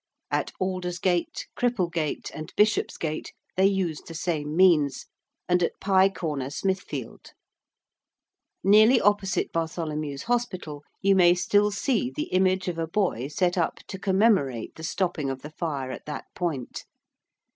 At 0.31 0.51
Aldersgate, 0.59 1.45
Cripplegate, 1.55 2.31
and 2.33 2.51
Bishopsgate, 2.57 3.33
they 3.55 3.67
used 3.67 4.07
the 4.07 4.15
same 4.15 4.55
means, 4.57 5.05
and 5.47 5.61
at 5.61 5.79
Pye 5.79 6.09
Corner, 6.09 6.49
Smithfield. 6.49 7.33
Nearly 8.63 8.99
opposite 8.99 9.53
Bartholomew's 9.53 10.23
Hospital, 10.23 10.83
you 11.03 11.15
may 11.15 11.35
still 11.35 11.69
see 11.69 12.09
the 12.09 12.33
image 12.33 12.67
of 12.67 12.79
a 12.79 12.87
boy 12.87 13.27
set 13.27 13.59
up 13.59 13.75
to 13.89 13.99
commemorate 13.99 14.73
the 14.73 14.81
stopping 14.83 15.29
of 15.29 15.43
the 15.43 15.51
fire 15.51 15.91
at 15.91 16.07
that 16.07 16.25
point. 16.33 16.83